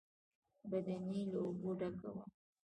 [0.69, 2.23] بدنۍ له اوبو ډکه وه.